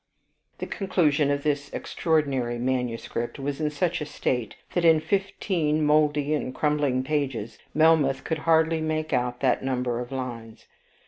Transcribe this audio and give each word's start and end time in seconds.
The 0.57 0.65
conclusion 0.65 1.29
of 1.29 1.43
this 1.43 1.71
extraordinary 1.73 2.57
manuscript 2.57 3.37
was 3.37 3.61
in 3.61 3.69
such 3.69 4.01
a 4.01 4.05
state, 4.07 4.55
that, 4.73 4.83
in 4.83 4.99
fifteen 4.99 5.83
moldy 5.85 6.33
and 6.33 6.55
crumbling 6.55 7.03
pages, 7.03 7.59
Melmoth 7.75 8.23
could 8.23 8.39
hardly 8.39 8.81
make 8.81 9.13
out 9.13 9.41
that 9.41 9.63
number 9.63 9.99
of 9.99 10.11
lines. 10.11 10.65